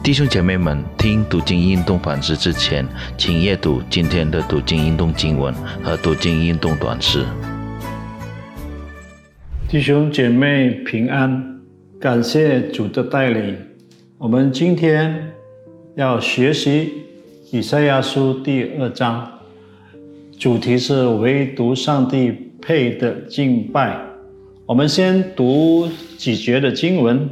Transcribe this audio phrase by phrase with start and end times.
[0.00, 2.86] 弟兄姐妹们，听读经运动反思之前，
[3.18, 7.26] 请阅读今天的读经运动经文和读经运动短诗。
[9.68, 11.60] 弟兄姐妹平安，
[12.00, 13.56] 感谢主的带领。
[14.16, 15.30] 我们今天
[15.94, 16.90] 要学习
[17.50, 19.30] 以赛亚书第二章，
[20.38, 23.98] 主题是唯独上帝配的敬拜。
[24.64, 25.86] 我们先读
[26.16, 27.28] 几节的经文。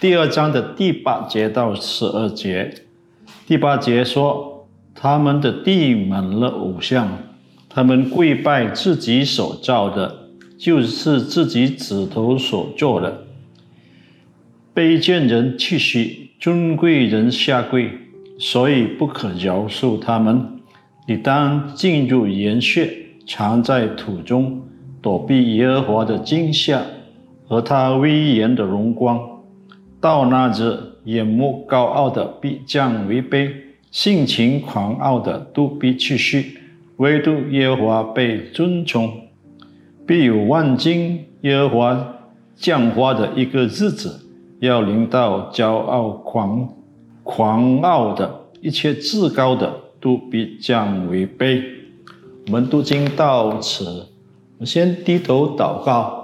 [0.00, 2.74] 第二章的第八节到十二节，
[3.46, 7.18] 第八节说：他们的地满了偶像，
[7.68, 13.24] 他们跪拜自己所造的，就是自己指头所做的。
[14.74, 17.90] 卑贱人气息，尊贵人下跪，
[18.38, 20.62] 所以不可饶恕他们。
[21.06, 22.90] 你当进入岩穴，
[23.26, 24.62] 藏在土中，
[25.02, 26.82] 躲避耶和华的惊吓
[27.46, 29.20] 和他威严的荣光。
[30.00, 33.52] 到那日，眼目高傲的必降为卑，
[33.90, 36.58] 性情狂傲的都必去虚，
[36.96, 39.12] 唯独耶和华被尊崇。
[40.06, 42.14] 必有万金耶和华
[42.56, 44.20] 降花的一个日子，
[44.60, 46.68] 要临到骄傲狂
[47.22, 51.62] 狂傲的一切至高的都必降为卑。
[52.46, 54.06] 我们读经到此，
[54.58, 56.19] 我先低头祷告。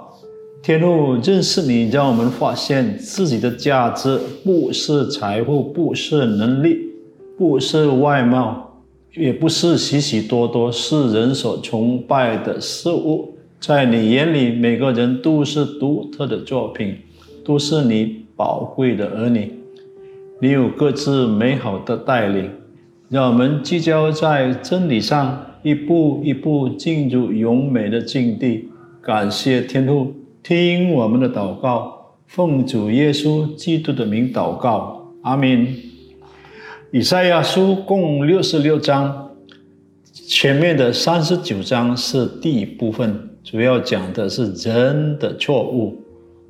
[0.61, 6.77] 天父认识你，让我们发现自己的价值不是财富，不是能力，
[7.37, 8.83] 不是外貌，
[9.15, 13.33] 也不是许许多多世人所崇拜的事物。
[13.61, 16.97] 在你眼里，每个人都是独特的作品，
[17.45, 19.53] 都是你宝贵的儿女。
[20.41, 22.51] 你有各自美好的带领，
[23.09, 28.67] 让我们聚焦在真理上，一步一步进入永美的境地。
[29.01, 30.13] 感谢天父。
[30.47, 35.75] 听我们的祷告，奉主耶稣基督的名祷告，阿门。
[36.89, 39.31] 以赛亚书共六十六章，
[40.13, 45.97] 前面的三十九章是第一部分，主要讲的是人的错误；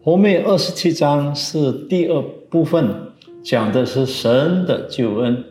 [0.03, 2.21] 后面二十七章是第二
[2.51, 2.87] 部分，
[3.41, 5.43] 讲的是神的救恩，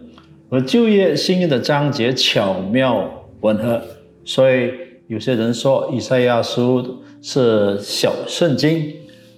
[0.48, 3.82] 和旧约新约的章节巧妙吻合，
[4.24, 4.70] 所以
[5.06, 7.02] 有些人说以赛亚书。
[7.22, 8.92] 是小圣经，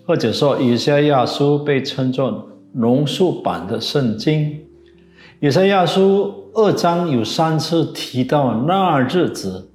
[0.04, 4.60] 或者说以赛亚书被称作浓缩版的圣经。
[5.40, 9.70] 以赛亚书二章有三次提到那日子、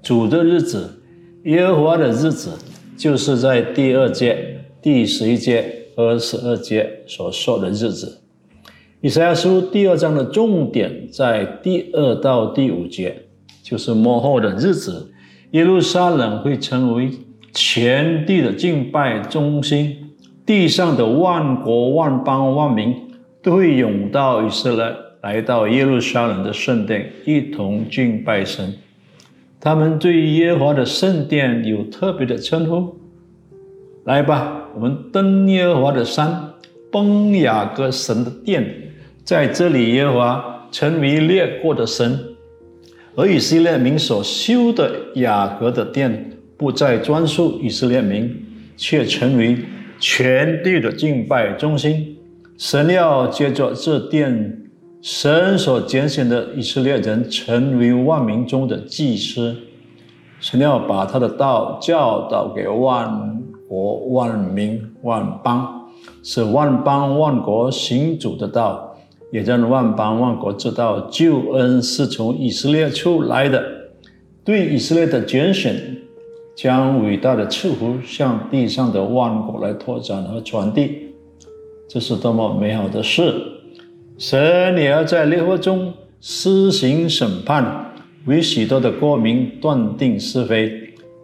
[0.00, 1.02] 主的日子、
[1.44, 2.52] 耶和华的日子，
[2.96, 8.22] 就是在第二节、第十一节和十二节所说的日子。
[9.02, 13.26] 以赛亚书第二章的重点在第二到第五节，
[13.62, 15.12] 就是末后的日子，
[15.52, 17.10] 耶路撒冷会成为。
[17.52, 20.12] 全地的敬拜中心，
[20.46, 22.94] 地上的万国万邦万民
[23.42, 28.72] 都会涌到以色列，来到耶路撒冷的圣殿，一同敬拜神。
[29.58, 32.96] 他们对耶和华的圣殿有特别的称呼。
[34.04, 36.52] 来吧，我们登耶和华的山，
[36.92, 38.64] 崩雅各神的殿，
[39.24, 42.16] 在这里耶和华成为列国的神，
[43.20, 46.38] 而以色列民所修的雅各的殿。
[46.56, 48.30] 不再专属以色列民，
[48.76, 49.56] 却成为
[49.98, 52.18] 全地的敬拜中心。
[52.58, 54.68] 神要借着这殿，
[55.00, 59.56] 神所拣选的以色列人，成为万民中的祭司。
[60.38, 65.88] 神要把他的道教导给万国万民万邦，
[66.22, 68.89] 使万邦万国行主的道，
[69.32, 73.64] 也让万邦万国知道救恩是从以色列出来的。
[74.44, 75.96] 对以色列的拣选。
[76.56, 80.90] 将伟大的赐福向地上的万国来拓展和传递，
[81.88, 83.32] 这是多么美好的事！
[84.18, 87.94] 神也要在烈火中施行审判，
[88.26, 90.70] 为许多的国民断定是非。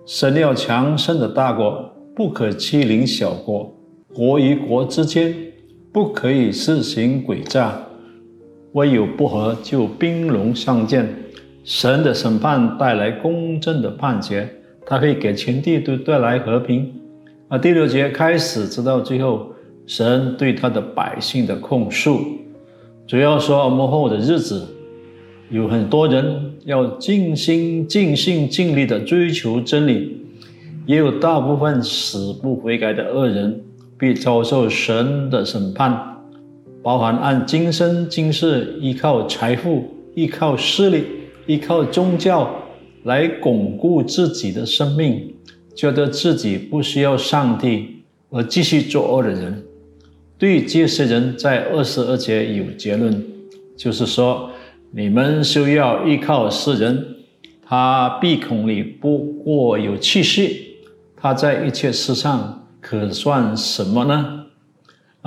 [0.07, 3.75] 神要强盛的大国不可欺凌小国，
[4.15, 5.35] 国与国之间
[5.93, 7.79] 不可以施行诡诈，
[8.77, 11.09] 唯有不和就兵戎相见。
[11.65, 14.49] 神的审判带来公正的判决。
[14.89, 16.93] 他可以给全地都带来和平。
[17.49, 19.49] 啊，第六节开始直到最后，
[19.87, 22.21] 神对他的百姓的控诉，
[23.07, 24.65] 主要说幕后的日子，
[25.51, 30.21] 有很多人要尽心尽心尽力的追求真理，
[30.87, 33.61] 也有大部分死不悔改的恶人，
[33.99, 36.16] 必遭受神的审判，
[36.87, 41.05] 包含按今生今世依靠财富、依靠势力、
[41.45, 42.49] 依靠宗教。
[43.03, 45.35] 来巩固自己的生命，
[45.75, 49.65] 觉得自己不需要上帝而继续作恶的人，
[50.39, 53.21] 对这些人在二十二节有结论，
[53.77, 54.51] 就是说
[54.93, 57.05] 你们需要依靠世人，
[57.65, 60.77] 他鼻孔里不过有气息，
[61.17, 64.46] 他在一切事上可算什么呢？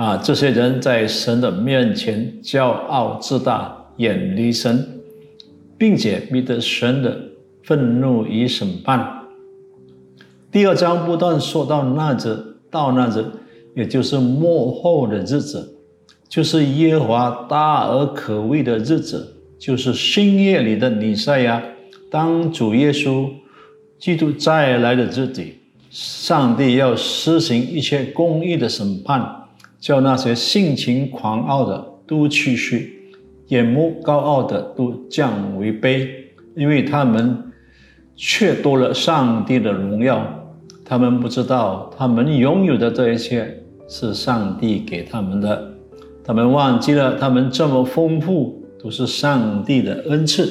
[0.00, 4.98] 啊，这些人在神的面前骄傲自大，远离神，
[5.76, 7.20] 并且逼得神的
[7.62, 9.06] 愤怒与审判。
[10.50, 13.22] 第二章不断说到那日，到那日，
[13.76, 15.76] 也就是末后的日子，
[16.30, 21.62] 就是耶和华大而可畏的日子，就是深夜里的弥赛亚，
[22.10, 23.28] 当主耶稣
[23.98, 25.44] 基督再来的日子，
[25.90, 29.36] 上帝要施行一切公义的审判。
[29.80, 33.00] 叫那些性情狂傲的都去去，
[33.48, 36.06] 眼目高傲的都降为卑，
[36.54, 37.50] 因为他们
[38.14, 40.22] 却多了上帝的荣耀。
[40.84, 45.72] 他们不知道，他们拥有的这一切是上帝给他们的。
[46.22, 50.46] 他们忘记了，他们这么丰富都是上帝的恩赐。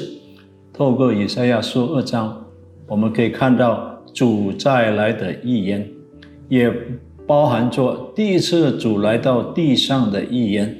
[0.74, 2.46] 透过以赛亚书二章，
[2.88, 5.88] 我们可以看到主再来的预言，
[6.48, 6.74] 也。
[7.30, 10.76] 包含着第一次主来到地上的预言，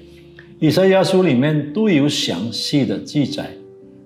[0.58, 3.52] 以赛亚书里面都有详细的记载，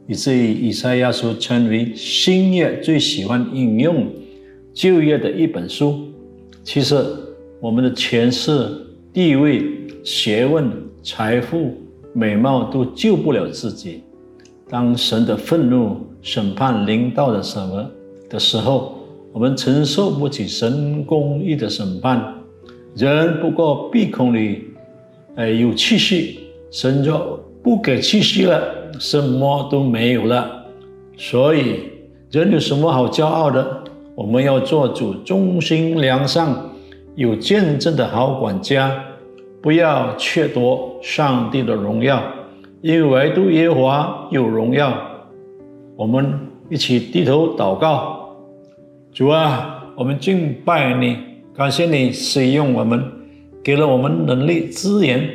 [0.09, 4.07] 以至于以赛亚书成为新约最喜欢引用
[4.73, 5.97] 旧约的一本书。
[6.65, 7.01] 其实，
[7.61, 8.67] 我们的权势、
[9.13, 9.63] 地位、
[10.03, 10.69] 学问、
[11.01, 11.73] 财富、
[12.11, 14.03] 美貌都救不了自己。
[14.69, 17.89] 当神的愤怒、审判临到的什么
[18.29, 19.02] 的时候，
[19.33, 22.35] 我们承受不起神公义的审判，
[22.95, 24.65] 人不过鼻孔里，
[25.35, 28.61] 呃有气息，神就不给气息了，
[28.99, 30.63] 什么都没有了。
[31.17, 31.79] 所以
[32.29, 33.83] 人有什么好骄傲的？
[34.13, 36.55] 我们要做主忠心良善、
[37.15, 39.03] 有见证的好管家，
[39.63, 42.21] 不要窃夺上帝的荣耀，
[42.81, 44.95] 因为唯独耶和华有荣耀。
[45.95, 46.39] 我们
[46.69, 48.22] 一起低头祷告。
[49.13, 51.15] 主啊，我们敬拜你，
[51.55, 52.99] 感谢你使用我们，
[53.63, 55.29] 给了我们能力资源，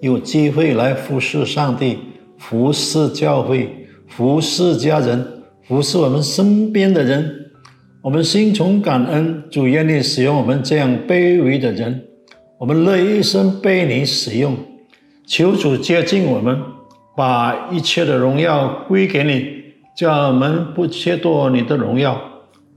[0.00, 1.96] 有机会来服侍上帝、
[2.38, 5.24] 服侍教会、服侍家人、
[5.62, 7.52] 服侍我们身边的人。
[8.02, 12.02] 我们心存感恩，主愿意使用我们这样卑微的人，
[12.58, 14.56] 我们乐意一生被你使用。
[15.24, 16.60] 求主接近我们，
[17.16, 19.46] 把一切的荣耀归给你，
[19.96, 22.20] 叫我们不切夺你的荣耀。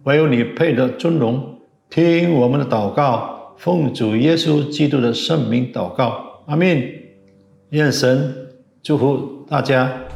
[0.03, 1.59] 唯有你配得尊荣，
[1.89, 6.83] 听我们的祷告，奉主耶稣基督的圣名祷告，阿门。
[7.69, 8.33] 愿神
[8.81, 10.10] 祝福大家。